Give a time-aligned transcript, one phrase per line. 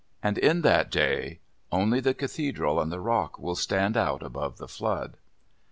[0.23, 1.41] And in that day
[1.71, 5.15] only the Cathedral and the Rock will stand out above the flood.